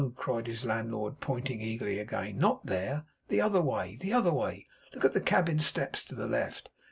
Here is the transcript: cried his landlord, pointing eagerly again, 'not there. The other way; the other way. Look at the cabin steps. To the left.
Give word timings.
cried 0.15 0.47
his 0.47 0.65
landlord, 0.65 1.19
pointing 1.19 1.61
eagerly 1.61 1.99
again, 1.99 2.39
'not 2.39 2.65
there. 2.65 3.05
The 3.27 3.39
other 3.39 3.61
way; 3.61 3.97
the 3.99 4.13
other 4.13 4.33
way. 4.33 4.65
Look 4.95 5.05
at 5.05 5.13
the 5.13 5.21
cabin 5.21 5.59
steps. 5.59 6.03
To 6.05 6.15
the 6.15 6.25
left. 6.25 6.71